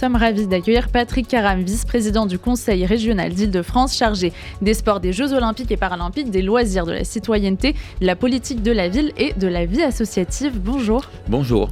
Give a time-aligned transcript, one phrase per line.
[0.00, 5.34] sommes ravis d'accueillir Patrick Caram, vice-président du Conseil régional d'Île-de-France, chargé des sports, des Jeux
[5.34, 9.34] olympiques et paralympiques, des loisirs, de la citoyenneté, de la politique de la ville et
[9.34, 10.58] de la vie associative.
[10.58, 11.04] Bonjour.
[11.28, 11.68] Bonjour.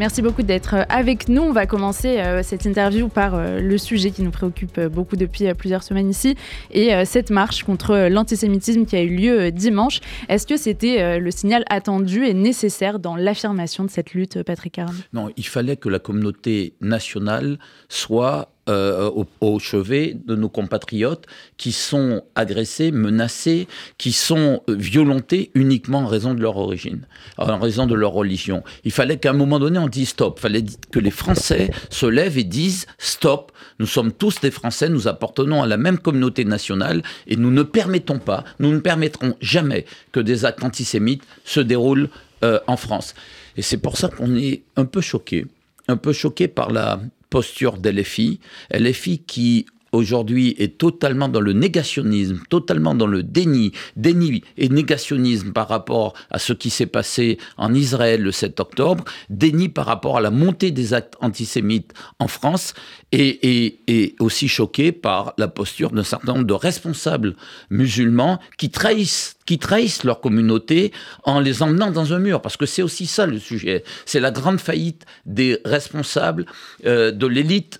[0.00, 1.42] Merci beaucoup d'être euh, avec nous.
[1.42, 5.52] On va commencer euh, cette interview par euh, le sujet qui nous préoccupe beaucoup depuis
[5.52, 6.36] plusieurs semaines ici
[6.70, 10.00] et cette marche contre l'antisémitisme qui a eu lieu dimanche.
[10.30, 14.96] Est-ce que c'était le signal attendu et nécessaire dans l'affirmation de cette lutte, Patrick Aram
[15.12, 17.58] Non, il fallait que la communauté nationale
[17.90, 21.24] soit euh, au, chevet de nos compatriotes
[21.56, 27.06] qui sont agressés, menacés, qui sont violentés uniquement en raison de leur origine,
[27.38, 28.62] en raison de leur religion.
[28.84, 30.38] Il fallait qu'à un moment donné on dise stop.
[30.38, 33.50] Il fallait que les Français se lèvent et disent stop.
[33.78, 37.62] Nous sommes tous des Français, nous appartenons à la même communauté nationale et nous ne
[37.62, 42.10] permettons pas, nous ne permettrons jamais que des actes antisémites se déroulent
[42.44, 43.14] euh, en France.
[43.56, 45.46] Et c'est pour ça qu'on est un peu choqué,
[45.88, 48.40] un peu choqué par la posture d'LFI.
[48.74, 55.52] LFI qui aujourd'hui est totalement dans le négationnisme, totalement dans le déni, déni et négationnisme
[55.52, 60.16] par rapport à ce qui s'est passé en Israël le 7 octobre, déni par rapport
[60.16, 62.74] à la montée des actes antisémites en France,
[63.12, 67.34] et, et, aussi choqué par la posture d'un certain nombre de responsables
[67.70, 70.92] musulmans qui trahissent qui trahissent leur communauté
[71.24, 73.82] en les emmenant dans un mur, parce que c'est aussi ça le sujet.
[74.06, 76.46] C'est la grande faillite des responsables
[76.86, 77.79] euh, de l'élite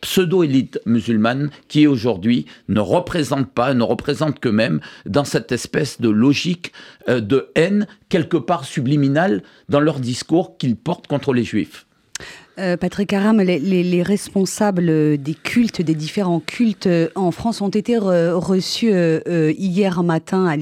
[0.00, 6.08] pseudo-élite musulmane qui aujourd'hui ne représente pas, ne représente que même dans cette espèce de
[6.08, 6.72] logique
[7.08, 11.86] euh, de haine quelque part subliminale dans leur discours qu'ils portent contre les juifs.
[12.58, 17.96] Euh, Patrick Aram, les, responsables des cultes, des différents cultes euh, en France ont été
[17.96, 20.56] reçus euh, hier matin à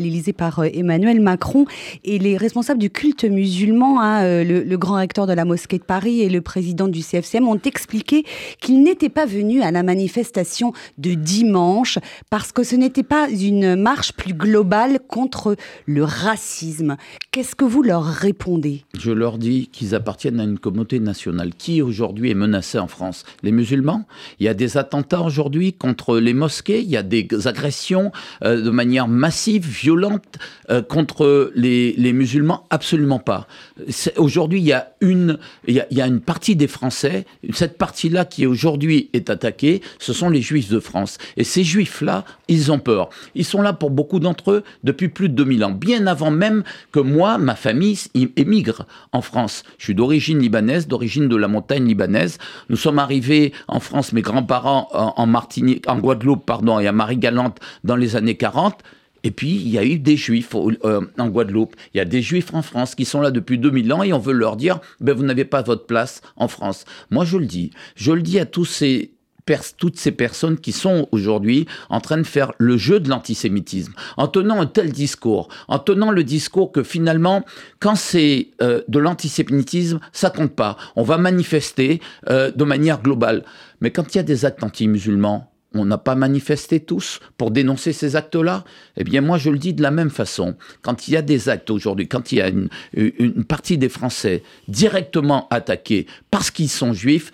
[0.00, 1.66] l'Élysée par Emmanuel Macron.
[2.04, 6.20] Et les responsables du culte musulman, hein, le, grand recteur de la mosquée de Paris
[6.22, 8.24] et le président du CFCM, ont expliqué
[8.60, 11.98] qu'ils n'étaient pas venus à la manifestation de dimanche
[12.30, 16.96] parce que ce n'était pas une marche plus globale contre le racisme.
[17.30, 18.84] Qu'est-ce que vous leur répondez?
[18.98, 23.24] Je leur dis qu'ils appartiennent à une communauté nationale qui aujourd'hui est menacé en France?
[23.42, 24.06] Les musulmans?
[24.40, 28.12] Il y a des attentats aujourd'hui contre les mosquées, il y a des agressions
[28.44, 30.38] euh, de manière massive, violente
[30.70, 32.66] euh, contre les, musulmans?
[32.70, 33.46] Absolument pas.
[34.16, 34.74] Aujourd'hui, il
[35.66, 40.30] il y a, une partie des Français, cette partie-là qui aujourd'hui est attaquée, ce sont
[40.30, 41.18] les Juifs de France.
[41.36, 43.10] Et ces Juifs-là, ils ont peur.
[43.34, 46.62] Ils sont là pour beaucoup d'entre eux depuis plus de 2000 ans, bien avant même
[46.92, 47.98] que moi, ma famille
[48.36, 49.64] émigre en France.
[49.78, 52.38] Je suis d'origine libanaise, d'origine de la montagne libanaise.
[52.68, 57.58] Nous sommes arrivés en France, mes grands-parents en, Martinique, en Guadeloupe, pardon, et à Marie-Galante
[57.84, 58.82] dans les années 40.
[59.24, 62.20] Et puis, il y a eu des juifs euh, en Guadeloupe, il y a des
[62.20, 65.14] juifs en France qui sont là depuis 2000 ans et on veut leur dire, ben,
[65.14, 66.84] vous n'avez pas votre place en France.
[67.10, 67.70] Moi, je le dis.
[67.96, 69.12] Je le dis à tous ces,
[69.76, 74.26] toutes ces personnes qui sont aujourd'hui en train de faire le jeu de l'antisémitisme, en
[74.26, 77.44] tenant un tel discours, en tenant le discours que finalement,
[77.78, 80.76] quand c'est euh, de l'antisémitisme, ça compte pas.
[80.96, 82.00] On va manifester
[82.30, 83.44] euh, de manière globale.
[83.80, 87.92] Mais quand il y a des actes anti-musulmans, on n'a pas manifesté tous pour dénoncer
[87.92, 88.64] ces actes-là
[88.96, 90.54] Eh bien, moi, je le dis de la même façon.
[90.82, 93.88] Quand il y a des actes aujourd'hui, quand il y a une, une partie des
[93.88, 97.32] Français directement attaqués parce qu'ils sont juifs,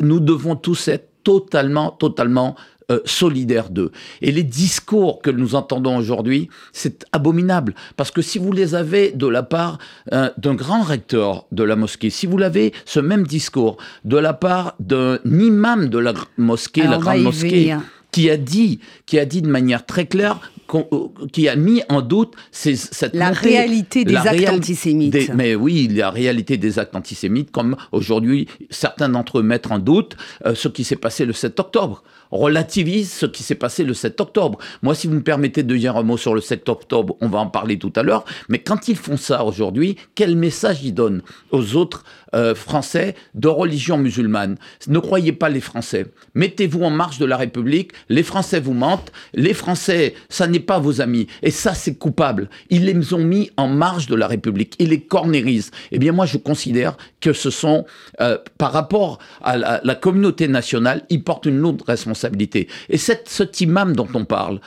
[0.00, 2.56] nous devons tous être totalement, totalement
[2.90, 3.92] euh, solidaires d'eux.
[4.20, 7.74] Et les discours que nous entendons aujourd'hui, c'est abominable.
[7.96, 9.78] Parce que si vous les avez de la part
[10.12, 14.32] euh, d'un grand recteur de la mosquée, si vous l'avez, ce même discours, de la
[14.32, 17.74] part d'un imam de la mosquée, la grande mosquée,
[18.10, 20.40] qui a dit, qui a dit de manière très claire
[20.74, 25.30] euh, qui a mis en doute cette la réalité des actes antisémites.
[25.34, 30.16] mais oui, la réalité des actes antisémites, comme aujourd'hui certains d'entre eux mettent en doute
[30.46, 34.20] euh, ce qui s'est passé le 7 octobre, relativisent ce qui s'est passé le 7
[34.20, 34.58] octobre.
[34.82, 37.38] Moi, si vous me permettez de dire un mot sur le 7 octobre, on va
[37.38, 41.22] en parler tout à l'heure, mais quand ils font ça aujourd'hui, quel message ils donnent
[41.50, 42.04] aux autres
[42.34, 44.56] euh, Français de religion musulmane?
[44.88, 46.06] Ne croyez pas les Français.
[46.34, 50.78] Mettez-vous en marche de la République, les Français vous mentent, les Français, ça n'est pas
[50.78, 51.26] vos amis.
[51.42, 52.48] Et ça, c'est coupable.
[52.70, 54.74] Ils les ont mis en marge de la République.
[54.78, 55.70] Ils les cornérisent.
[55.90, 57.84] Eh bien, moi, je considère que ce sont,
[58.20, 62.68] euh, par rapport à la, communauté nationale, ils portent une lourde responsabilité.
[62.88, 64.60] Et cette, cet imam dont on parle,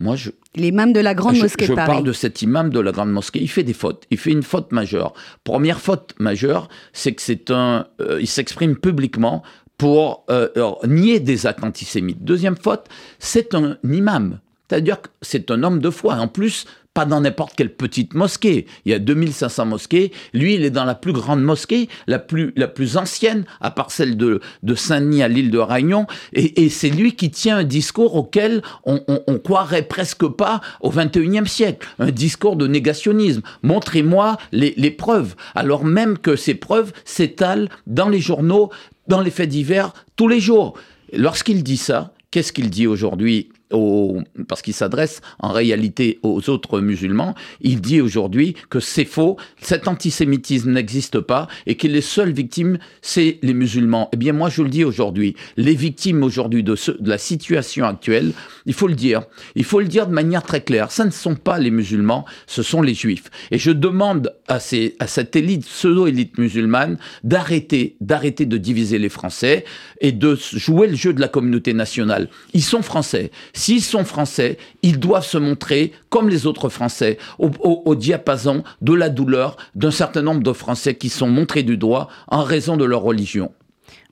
[0.00, 1.86] moi, je, L'imam de la Grande Mosquée je, de Paris.
[1.88, 3.40] Je parle de cet imam de la Grande Mosquée.
[3.40, 4.04] Il fait des fautes.
[4.10, 5.12] Il fait une faute majeure.
[5.44, 7.86] Première faute majeure, c'est que c'est un.
[8.00, 9.42] Euh, il s'exprime publiquement
[9.76, 10.48] pour euh,
[10.86, 12.24] nier des actes antisémites.
[12.24, 12.86] Deuxième faute,
[13.18, 16.14] c'est un imam C'est-à-dire que c'est un homme de foi.
[16.14, 16.66] En plus,
[16.98, 18.66] pas dans n'importe quelle petite mosquée.
[18.84, 20.12] Il y a 2500 mosquées.
[20.34, 23.92] Lui, il est dans la plus grande mosquée, la plus, la plus ancienne, à part
[23.92, 26.06] celle de, de Saint-Denis à l'île de Réunion.
[26.32, 31.46] Et, c'est lui qui tient un discours auquel on, on, croirait presque pas au 21e
[31.46, 31.86] siècle.
[31.98, 33.42] Un discours de négationnisme.
[33.62, 35.36] Montrez-moi les, les preuves.
[35.54, 38.70] Alors même que ces preuves s'étalent dans les journaux,
[39.06, 40.74] dans les faits divers, tous les jours.
[41.12, 43.50] Lorsqu'il dit ça, qu'est-ce qu'il dit aujourd'hui?
[43.70, 49.88] Parce qu'il s'adresse en réalité aux autres musulmans, il dit aujourd'hui que c'est faux, cet
[49.88, 54.08] antisémitisme n'existe pas et que les seules victimes, c'est les musulmans.
[54.12, 58.32] Eh bien, moi, je le dis aujourd'hui, les victimes aujourd'hui de, de la situation actuelle,
[58.66, 59.22] il faut le dire,
[59.54, 62.62] il faut le dire de manière très claire, ce ne sont pas les musulmans, ce
[62.62, 63.30] sont les juifs.
[63.50, 69.64] Et je demande à, ces, cette élite, pseudo-élite musulmane, d'arrêter, d'arrêter de diviser les Français
[70.00, 72.28] et de jouer le jeu de la communauté nationale.
[72.54, 73.30] Ils sont français.
[73.52, 79.08] S'ils sont français, ils doivent se montrer comme les autres Français, au, diapason de la
[79.08, 83.02] douleur d'un certain nombre de Français qui sont montrés du doigt en raison de leur
[83.02, 83.52] religion.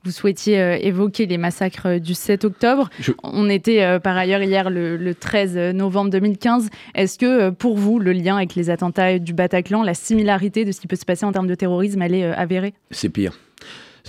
[0.07, 2.91] Vous souhaitiez euh, évoquer les massacres euh, du 7 octobre.
[3.25, 6.71] On était euh, par ailleurs hier le, 13 novembre 2015.
[6.95, 10.81] Est-ce que pour vous, le lien avec les attentats du Bataclan, la similarité de ce
[10.81, 12.73] qui peut se passer en termes de terrorisme, elle est avérée?
[12.93, 13.33] C'est pire.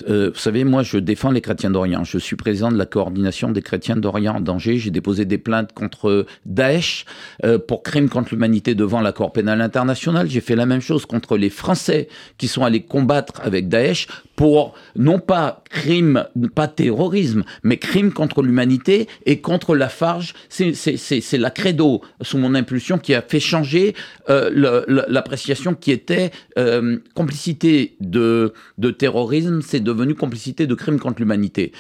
[0.08, 2.04] Euh, vous savez, moi, je défends les chrétiens d'Orient.
[2.04, 4.78] Je suis président de la coordination des chrétiens d'Orient en danger.
[4.78, 7.06] J'ai déposé des plaintes contre Daesh
[7.44, 10.30] euh, pour crimes contre l'humanité devant la Cour pénale internationale.
[10.30, 12.08] J'ai fait la même chose contre les Français
[12.38, 18.44] qui sont allés combattre avec Daesh pour non pas crime, pas terrorisme, mais crime contre
[18.44, 20.36] l'humanité et contre la farge.
[20.50, 23.96] C'est la credo, sous mon impulsion, qui a fait changer
[24.30, 31.20] euh, l'appréciation qui était euh, complicité de, de terrorisme, c'est devenu complicité de crime contre
[31.22, 31.72] l'humanité.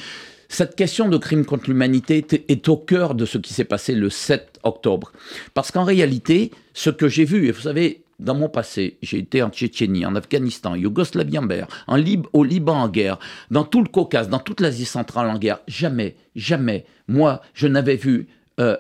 [0.50, 4.09] Cette question de crime contre l'humanité est au cœur de ce qui s'est passé le
[4.09, 5.12] 7 octobre.
[5.54, 9.44] Parce qu'en réalité, ce que j'ai vu, et vous savez, dans mon passé, j'ai été
[9.44, 13.19] en Tchétchénie, en Afghanistan, Yougoslavie en guerre, en Lib au Liban en guerre,
[13.51, 15.60] dans tout le Caucase, dans toute l'Asie centrale en guerre.
[15.68, 18.27] Jamais, jamais, moi, je n'avais vu
[18.60, 18.77] euh,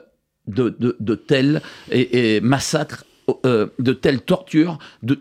[0.47, 1.61] de, de, tels
[2.41, 3.03] massacres
[3.45, 5.19] euh, de telles tortures, de,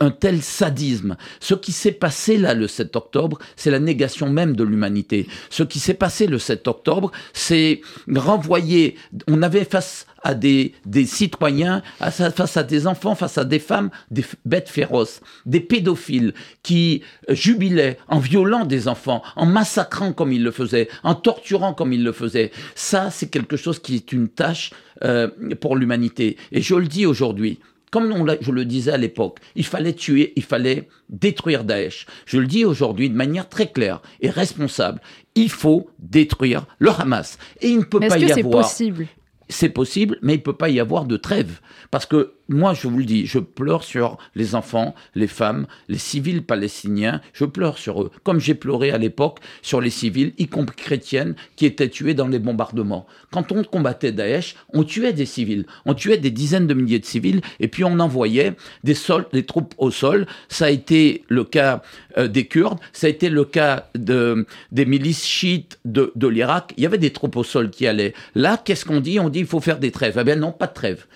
[0.00, 1.16] un tel sadisme.
[1.40, 5.28] Ce qui s'est passé là le 7 octobre, c'est la négation même de l'humanité.
[5.50, 8.96] Ce qui s'est passé le 7 octobre, c'est renvoyer.
[9.28, 13.90] On avait face à des, des citoyens, face à des enfants, face à des femmes,
[14.10, 16.32] des bêtes féroces, des pédophiles
[16.62, 21.92] qui jubilaient en violant des enfants, en massacrant comme ils le faisaient, en torturant comme
[21.92, 22.52] ils le faisaient.
[22.74, 24.70] Ça, c'est quelque chose qui est une tâche
[25.02, 25.28] euh,
[25.60, 26.36] pour l'humanité.
[26.52, 27.58] Et je le dis aujourd'hui,
[27.90, 32.06] comme on je le disais à l'époque, il fallait tuer, il fallait détruire Daesh.
[32.26, 35.00] Je le dis aujourd'hui de manière très claire et responsable.
[35.36, 37.38] Il faut détruire le Hamas.
[37.60, 38.64] Et il ne peut pas y avoir.
[38.64, 39.06] Possible?
[39.48, 41.60] C'est possible, mais il ne peut pas y avoir de trêve.
[41.92, 45.98] Parce que moi, je vous le dis, je pleure sur les enfants, les femmes, les
[45.98, 50.46] civils palestiniens, je pleure sur eux, comme j'ai pleuré à l'époque sur les civils, y
[50.46, 53.06] compris chrétiennes, qui étaient tués dans les bombardements.
[53.30, 57.04] Quand on combattait Daesh, on tuait des civils, on tuait des dizaines de milliers de
[57.04, 58.94] civils, et puis on envoyait des,
[59.32, 60.26] des troupes au sol.
[60.48, 61.82] Ça a été le cas
[62.18, 66.74] euh, des Kurdes, ça a été le cas de, des milices chiites de, l'Irak.
[66.76, 68.14] Il y avait des troupes au sol qui allaient.
[68.34, 69.20] Là, qu'est-ce qu'on dit?
[69.20, 70.16] On dit il faut faire des trêves.
[70.20, 71.06] Eh bien non, pas de trêve.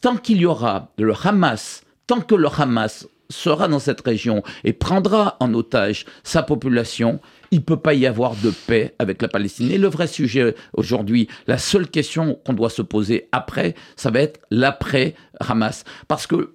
[0.00, 4.72] Tant qu'il y aura le Hamas, tant que le Hamas sera dans cette région et
[4.72, 7.20] prendra en otage sa population,
[7.50, 9.70] il ne peut pas y avoir de paix avec la Palestine.
[9.70, 14.20] Et le vrai sujet aujourd'hui, la seule question qu'on doit se poser après, ça va
[14.20, 15.84] être l'après-Hamas.
[16.08, 16.52] Parce que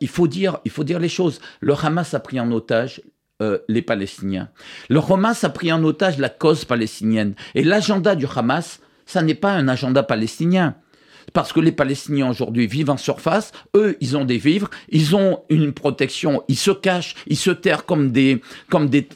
[0.00, 1.40] il, faut dire, il faut dire les choses.
[1.60, 3.00] Le Hamas a pris en otage
[3.42, 4.48] euh, les Palestiniens.
[4.88, 7.34] Le Hamas a pris en otage la cause palestinienne.
[7.54, 10.76] Et l'agenda du Hamas, ça n'est pas un agenda palestinien
[11.32, 15.40] parce que les Palestiniens aujourd'hui vivent en surface, eux, ils ont des vivres, ils ont
[15.48, 19.06] une protection, ils se cachent, ils se terrent comme des, comme des,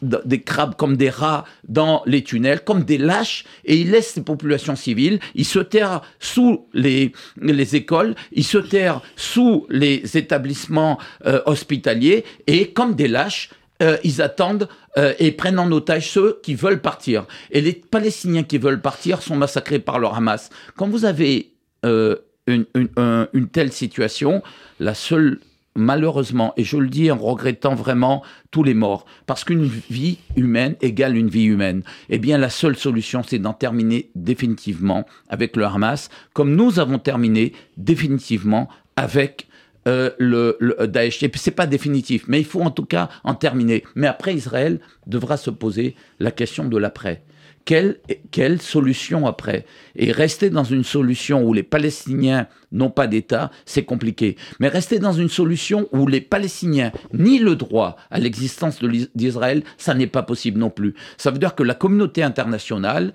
[0.45, 4.77] crabes, comme des rats dans les tunnels, comme des lâches, et ils laissent les populations
[4.77, 11.41] civiles, ils se terrent sous les, les écoles, ils se terrent sous les établissements euh,
[11.47, 13.51] hospitaliers, et comme des lâches,
[13.83, 17.27] euh, ils attendent euh, et prennent en otage ceux qui veulent partir.
[17.51, 20.51] Et les Palestiniens qui veulent partir sont massacrés par le Hamas.
[20.77, 21.52] Quand vous avez
[21.85, 24.43] euh, une, telle situation,
[24.81, 25.39] la seule,
[25.77, 30.75] malheureusement, et je le dis en regrettant vraiment tous les morts, parce qu'une vie humaine
[30.81, 35.65] égale une vie humaine, eh bien la seule solution, c'est d'en terminer définitivement avec le
[35.65, 39.47] Hamas, comme nous avons terminé définitivement avec
[39.89, 41.23] euh, le, le, Daesh.
[41.23, 43.85] Et c'est pas définitif, mais il faut en tout cas en terminer.
[43.95, 47.23] Mais après, Israël devra se poser la question de l'après.
[47.65, 47.99] Quelle,
[48.31, 49.67] quelle solution après?
[49.97, 54.37] Et rester dans une solution où les Palestiniens n'ont pas d'État, c'est compliqué.
[54.59, 58.81] Mais rester dans une solution où les Palestiniens nient le droit à l'existence
[59.15, 60.95] d'Israël, ça n'est pas possible non plus.
[61.19, 63.13] Ça veut dire que la communauté internationale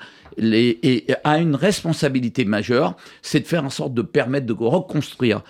[1.24, 5.42] a une responsabilité majeure, c'est de faire en sorte de permettre de reconstruire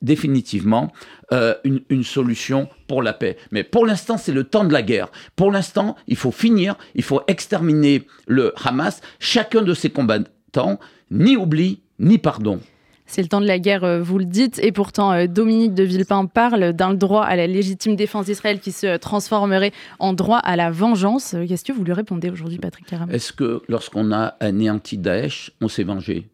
[0.00, 0.92] définitivement
[1.32, 3.36] euh, une, une, solution pour la paix.
[3.50, 5.08] Mais pour l'instant, c'est le temps de la guerre.
[5.34, 9.00] Pour l'instant, il faut finir, il faut exterminer le Hamas.
[9.18, 10.78] Chacun de ces combattants,
[11.10, 12.60] ni oubli, ni pardon.
[13.06, 15.84] C'est le temps de la guerre, euh, vous le dites, et pourtant euh, Dominique de
[15.84, 20.56] Villepin parle d'un droit à la légitime défense d'Israël qui se transformerait en droit à
[20.56, 21.36] la vengeance.
[21.48, 25.68] Qu'est-ce que vous lui répondez aujourd'hui, Patrick Caram Est-ce que lorsqu'on a anéanti Daesh, on
[25.68, 26.28] s'est vengé?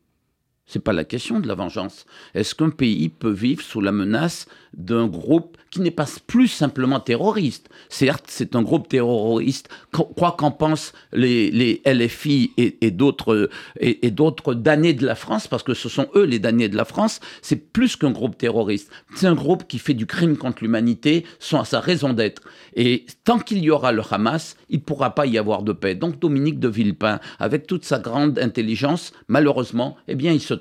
[0.73, 2.07] C'est pas la question de la vengeance.
[2.35, 6.99] Est-ce qu'un pays peut vivre sous la menace d'un groupe qui n'est pas plus simplement
[6.99, 7.69] terroriste?
[7.91, 13.51] Certes, c'est un groupe terroriste, quoi qu'en pensent les, les, LFI et, d'autres
[13.81, 16.87] et, d'autres damnés de la France, parce que ce sont eux les damnés de la
[16.87, 18.91] France, c'est plus qu'un groupe terroriste.
[19.15, 22.41] C'est un groupe qui fait du crime contre l'humanité, à sa raison d'être.
[22.75, 25.95] Et tant qu'il y aura le Hamas, il ne pourra pas y avoir de paix.
[25.95, 30.55] Donc Dominique de Villepin, avec toute sa grande intelligence, malheureusement, eh bien, il se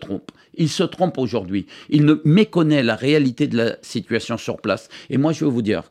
[0.55, 1.65] Il se trompe aujourd'hui.
[1.89, 4.89] Il ne méconnaît la réalité de la situation sur place.
[5.09, 5.83] Et moi, je veux vous dire,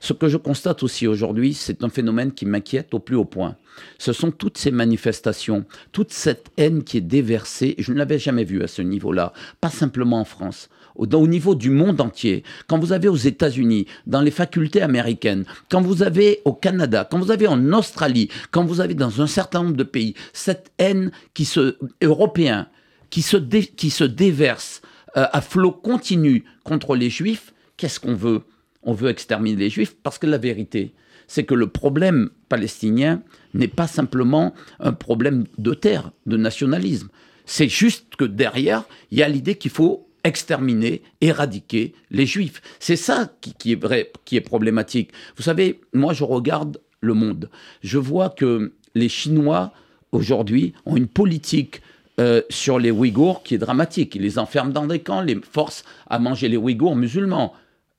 [0.00, 3.56] ce que je constate aussi aujourd'hui, c'est un phénomène qui m'inquiète au plus haut point.
[3.98, 8.44] Ce sont toutes ces manifestations, toute cette haine qui est déversée, je ne l'avais jamais
[8.44, 12.92] vu à ce niveau-là, pas simplement en France, au, niveau du monde entier, quand vous
[12.92, 17.46] avez aux États-Unis, dans les facultés américaines, quand vous avez au Canada, quand vous avez
[17.46, 21.76] en Australie, quand vous avez dans un certain nombre de pays, cette haine qui se,
[22.02, 22.68] européen,
[23.16, 24.82] qui se, se déverse
[25.16, 28.42] euh, à flot continu contre les juifs, qu'est-ce qu'on veut?
[28.82, 30.92] On veut exterminer les juifs parce que la vérité,
[31.26, 33.22] c'est que le problème palestinien
[33.54, 37.08] n'est pas simplement un problème de terre, de nationalisme.
[37.46, 42.60] C'est juste que derrière, il y a l'idée qu'il faut exterminer, éradiquer les juifs.
[42.80, 45.12] C'est ça qui, est vrai, qui est problématique.
[45.36, 47.48] Vous savez, moi je regarde le monde.
[47.82, 49.72] Je vois que les Chinois
[50.12, 51.80] aujourd'hui ont une politique
[52.18, 54.14] euh, sur les Ouïghours qui est dramatique.
[54.14, 57.52] Ils les enferment dans des camps, les forcent à manger les Ouïghours musulmans,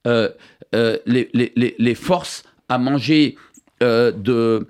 [0.07, 0.29] euh,
[0.73, 3.37] euh, les, les, les, forces à manger
[3.79, 4.67] de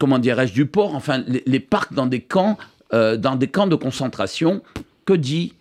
[0.00, 2.56] comment du porc, enfin les, les parcs dans des camps,
[2.90, 4.62] dans des camps de concentration.
[5.04, 5.52] Que dit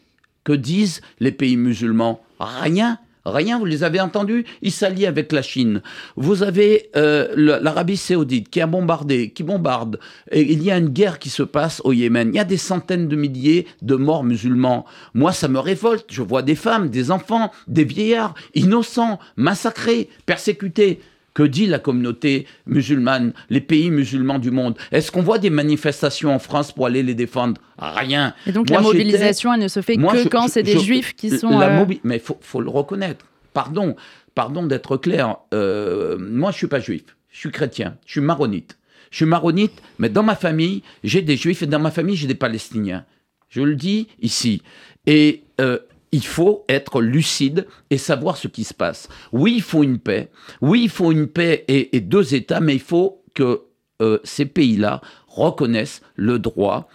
[0.45, 2.23] que disent les pays musulmans?
[2.39, 2.99] Rien.
[3.25, 5.81] Rien, vous les avez entendus Ils s'allient avec la Chine.
[6.15, 9.99] Vous avez euh, l'Arabie saoudite qui a bombardé, qui bombarde.
[10.31, 12.29] Et il y a une guerre qui se passe au Yémen.
[12.29, 14.85] Il y a des centaines de milliers de morts musulmans.
[15.13, 16.05] Moi, ça me révolte.
[16.11, 20.99] Je vois des femmes, des enfants, des vieillards, innocents, massacrés, persécutés.
[21.35, 24.77] Que dit la communauté musulmane, les pays musulmans du monde?
[24.93, 27.59] Est-ce qu'on voit des manifestations en France pour aller les défendre?
[27.77, 28.33] Rien.
[28.47, 31.61] Et donc la mobilisation, elle ne se fait que quand c'est des juifs qui sont...
[31.61, 33.25] Euh, mais il faut, le reconnaître.
[33.53, 33.97] Pardon,
[34.33, 35.35] pardon d'être clair.
[35.53, 37.03] Euh, moi, je suis pas juif.
[37.29, 37.97] Je suis chrétien.
[38.05, 38.77] Je suis maronite.
[39.11, 42.27] Je suis maronite, mais dans ma famille, j'ai des juifs et dans ma famille, j'ai
[42.27, 43.03] des palestiniens.
[43.49, 44.61] Je le dis ici.
[45.05, 45.79] Et euh,
[46.15, 49.09] il faut être lucide et savoir ce qui se passe.
[49.33, 50.31] Oui, il faut une paix.
[50.61, 53.63] Oui, il faut une paix et, deux États, mais il faut que
[54.01, 56.87] euh, ces pays-là reconnaissent le droit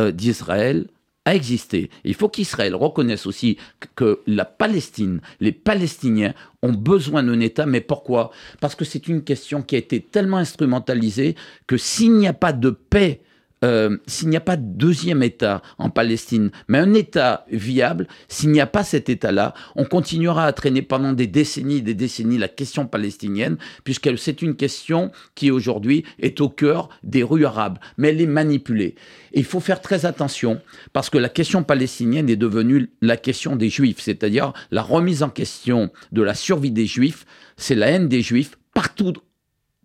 [0.00, 0.88] euh, d'Israël
[1.24, 1.90] à exister.
[2.02, 3.56] Il faut qu'Israël reconnaisse aussi
[3.94, 7.66] que la Palestine, les Palestiniens ont besoin d'un État.
[7.66, 8.32] Mais pourquoi?
[8.60, 11.36] Parce que c'est une question qui a été tellement instrumentalisée
[11.68, 13.20] que s'il n'y a pas de paix
[13.66, 18.50] euh, s'il n'y a pas de deuxième État en Palestine, mais un État viable, s'il
[18.50, 22.38] n'y a pas cet État-là, on continuera à traîner pendant des décennies et des décennies
[22.38, 27.78] la question palestinienne, puisque c'est une question qui aujourd'hui est au cœur des rues arabes,
[27.98, 28.94] mais elle est manipulée.
[29.32, 30.60] il faut faire très attention,
[30.92, 35.28] parce que la question palestinienne est devenue la question des Juifs, c'est-à-dire la remise en
[35.28, 39.14] question de la survie des Juifs, c'est la haine des Juifs partout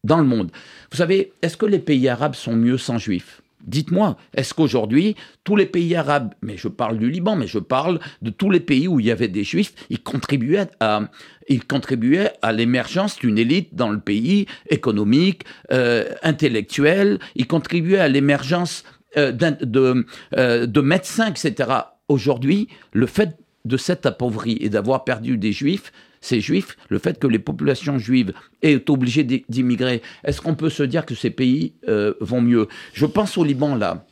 [0.03, 0.51] dans le monde.
[0.91, 3.40] Vous savez, est-ce que les pays arabes sont mieux sans Juifs?
[3.65, 7.99] Dites-moi, est-ce qu'aujourd'hui, tous les pays arabes, mais je parle du Liban, mais je parle
[8.21, 11.01] de tous les pays où il y avait des juifs, ils contribuaient à,
[11.47, 18.07] ils contribuaient à l'émergence d'une élite dans le pays, économique, euh, intellectuelle, ils contribuaient à
[18.07, 18.83] l'émergence
[19.17, 20.05] euh, de,
[20.37, 21.69] euh, de médecins, etc.
[22.07, 25.91] Aujourd'hui, le fait de s'être appauvri et d'avoir perdu des juifs,
[26.21, 30.83] ces juifs, le fait que les populations juives aient obligées d'immigrer, est-ce qu'on peut se
[30.83, 32.67] dire que ces pays euh, vont mieux?
[32.93, 34.05] Je pense au Liban là.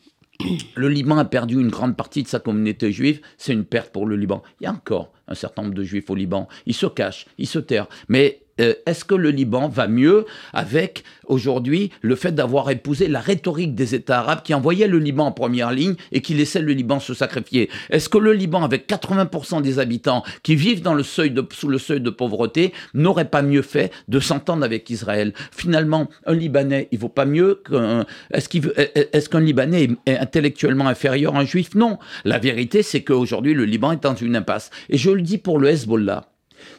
[0.76, 4.06] Le Liban a perdu une grande partie de sa communauté juive, c'est une perte pour
[4.06, 4.42] le Liban.
[4.60, 6.48] Il y a encore un certain nombre de juifs au Liban.
[6.66, 7.90] Ils se cachent, ils se terrent.
[8.08, 13.20] Mais euh, est-ce que le Liban va mieux avec aujourd'hui le fait d'avoir épousé la
[13.20, 16.74] rhétorique des États arabes qui envoyaient le Liban en première ligne et qui laissaient le
[16.74, 17.70] Liban se sacrifier?
[17.90, 20.84] Est-ce que le Liban, avec 80% des habitants qui vivent
[21.52, 25.34] sous le seuil de pauvreté, n'aurait pas mieux fait de s'entendre avec Israël?
[25.52, 28.06] Finalement, un Libanais, il vaut pas mieux qu'un.
[28.32, 31.76] Est-ce qu'un Libanais est intellectuellement inférieur à un Juif?
[31.76, 31.98] Non.
[32.26, 34.70] La vérité, c'est qu'aujourd'hui, le Liban est dans une impasse.
[34.90, 36.30] Et je le dis pour le Hezbollah.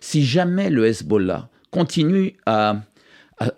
[0.00, 2.82] Si jamais le Hezbollah continue à,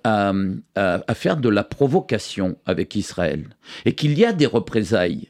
[0.04, 5.28] à, faire de la provocation avec Israël et qu'il y a des représailles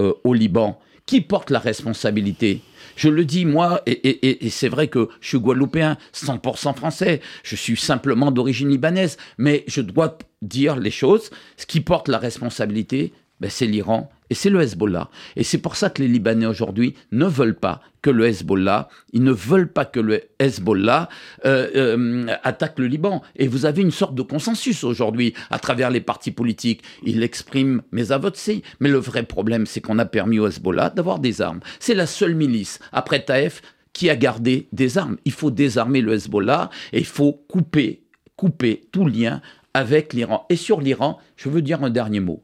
[0.00, 2.60] euh, au Liban, qui porte la responsabilité
[2.94, 7.56] Je le dis moi, et, et c'est vrai que je suis guadeloupéen, 100% français, je
[7.56, 11.30] suis simplement d'origine libanaise, mais je dois dire les choses.
[11.56, 15.08] Ce qui porte la responsabilité, ben, c'est l'Iran et c'est le Hezbollah.
[15.36, 19.22] Et c'est pour ça que les Libanais aujourd'hui ne veulent pas que le Hezbollah, ils
[19.22, 21.08] ne veulent pas que le Hezbollah
[21.44, 23.22] euh, euh, attaque le Liban.
[23.36, 26.82] Et vous avez une sorte de consensus aujourd'hui à travers les partis politiques.
[27.04, 28.62] Ils l'expriment, mais à votre si.
[28.80, 31.60] Mais le vrai problème, c'est qu'on a permis au Hezbollah d'avoir des armes.
[31.80, 35.16] C'est la seule milice, après Taïf, qui a gardé des armes.
[35.24, 38.02] Il faut désarmer le Hezbollah et il faut couper,
[38.36, 39.40] couper tout lien
[39.74, 40.46] avec l'Iran.
[40.50, 42.42] Et sur l'Iran, je veux dire un dernier mot.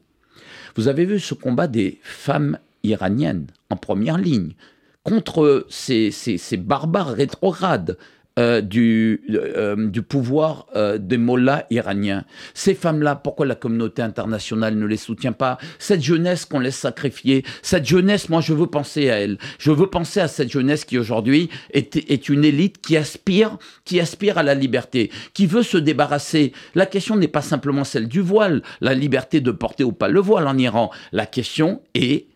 [0.76, 4.52] Vous avez vu ce combat des femmes iraniennes en première ligne
[5.02, 6.10] contre ces,
[6.58, 7.98] barbares rétrogrades
[8.36, 12.24] euh, du, euh, du pouvoir euh, des mollahs iraniens.
[12.52, 15.56] Ces femmes-là, pourquoi la communauté internationale ne les soutient pas?
[15.78, 19.38] Cette jeunesse qu'on laisse sacrifier, cette jeunesse, moi je veux penser à elle.
[19.60, 24.00] Je veux penser à cette jeunesse qui aujourd'hui est, est une élite qui aspire, qui
[24.00, 26.52] aspire à la liberté, qui veut se débarrasser.
[26.74, 30.18] La question n'est pas simplement celle du voile, la liberté de porter ou pas le
[30.18, 30.90] voile en Iran.
[31.12, 32.26] La question est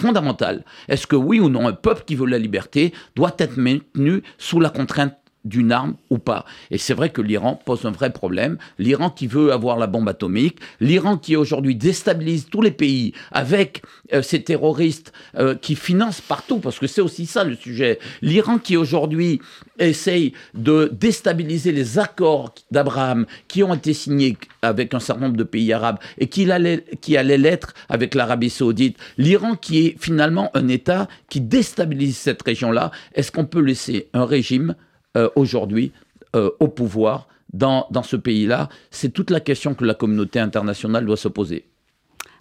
[0.00, 0.64] fondamentale.
[0.88, 4.58] Est-ce que oui ou non un peuple qui veut la liberté doit être maintenu sous
[4.58, 6.44] la contrainte d'une arme ou pas.
[6.70, 8.58] Et c'est vrai que l'Iran pose un vrai problème.
[8.78, 13.82] L'Iran qui veut avoir la bombe atomique, l'Iran qui aujourd'hui déstabilise tous les pays avec
[14.12, 17.98] euh, ces terroristes euh, qui financent partout, parce que c'est aussi ça le sujet.
[18.20, 19.40] L'Iran qui aujourd'hui
[19.78, 25.44] essaye de déstabiliser les accords d'Abraham qui ont été signés avec un certain nombre de
[25.44, 28.96] pays arabes et qui allaient, qui allaient l'être avec l'Arabie saoudite.
[29.18, 32.90] L'Iran qui est finalement un État qui déstabilise cette région-là.
[33.14, 34.74] Est-ce qu'on peut laisser un régime
[35.16, 35.92] euh, aujourd'hui
[36.34, 41.04] euh, au pouvoir dans, dans ce pays-là C'est toute la question que la communauté internationale
[41.04, 41.66] doit se poser.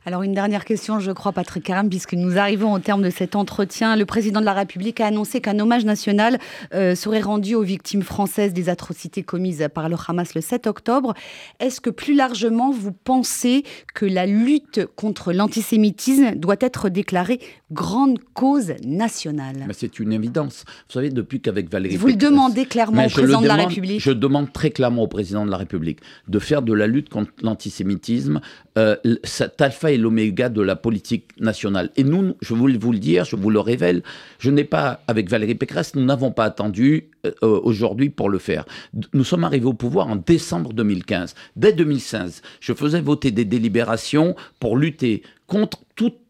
[0.03, 3.35] Alors une dernière question, je crois, Patrick Karam, puisque nous arrivons au terme de cet
[3.35, 3.95] entretien.
[3.95, 6.39] Le président de la République a annoncé qu'un hommage national
[6.73, 11.13] euh, serait rendu aux victimes françaises des atrocités commises par le Hamas le 7 octobre.
[11.59, 17.39] Est-ce que plus largement, vous pensez que la lutte contre l'antisémitisme doit être déclarée
[17.71, 19.67] grande cause nationale?
[19.71, 20.63] C'est une évidence.
[20.87, 24.11] Vous savez, depuis qu'avec Valérie Vous le demandez clairement au président de la République Je
[24.11, 28.41] demande très clairement au président de la République de faire de la lutte contre l'antisémitisme
[28.79, 31.91] euh, cet alpha et l'oméga de la politique nationale.
[31.97, 34.03] Et nous, je voulais vous le dire, je vous le révèle,
[34.39, 38.39] je n'ai pas, avec Valérie Pécresse, nous n'avons pas attendu euh, euh, aujourd'hui pour le
[38.39, 38.65] faire.
[39.13, 41.35] Nous sommes arrivés au pouvoir en décembre 2015.
[41.55, 45.79] Dès 2016, je faisais voter des délibérations pour lutter contre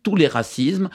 [0.03, 0.89] tous les racismes,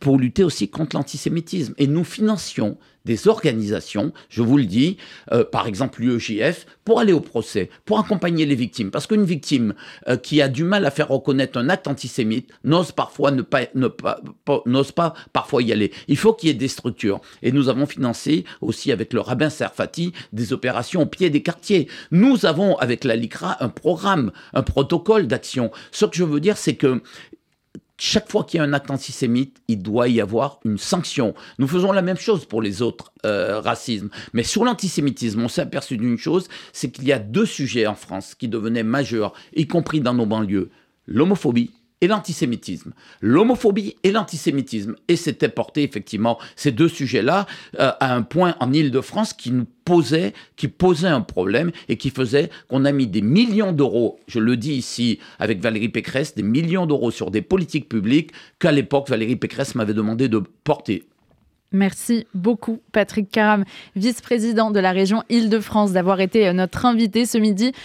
[0.00, 1.74] pour lutter aussi contre l'antisémitisme.
[1.78, 2.76] Et nous financions
[3.08, 4.98] des organisations, je vous le dis,
[5.32, 8.90] euh, par exemple l'UEJF, pour aller au procès, pour accompagner les victimes.
[8.90, 9.72] Parce qu'une victime
[10.08, 13.62] euh, qui a du mal à faire reconnaître un acte antisémite n'ose parfois ne pas,
[14.66, 15.90] n'ose pas parfois y aller.
[16.06, 17.22] Il faut qu'il y ait des structures.
[17.42, 21.88] Et nous avons financé aussi avec le rabbin Serfati des opérations au pied des quartiers.
[22.10, 25.70] Nous avons avec la LICRA un programme, un protocole d'action.
[25.92, 27.00] Ce que je veux dire, c'est que
[27.98, 31.34] chaque fois qu'il y a un acte antisémite, il doit y avoir une sanction.
[31.58, 34.08] Nous faisons la même chose pour les autres euh, racismes.
[34.32, 37.96] Mais sur l'antisémitisme, on s'est aperçu d'une chose, c'est qu'il y a deux sujets en
[37.96, 40.70] France qui devenaient majeurs, y compris dans nos banlieues.
[41.06, 42.92] L'homophobie et l'antisémitisme.
[43.20, 44.94] L'homophobie et l'antisémitisme.
[45.08, 47.46] Et c'était porté effectivement ces deux sujets-là
[47.78, 52.10] euh, à un point en Ile-de-France qui nous posait, qui posait un problème et qui
[52.10, 56.42] faisait qu'on a mis des millions d'euros, je le dis ici avec Valérie Pécresse, des
[56.42, 61.06] millions d'euros sur des politiques publiques qu'à l'époque Valérie Pécresse m'avait demandé de porter.
[61.70, 67.72] Merci beaucoup, Patrick Caram, vice-président de la région Île-de-France, d'avoir été notre invité ce midi.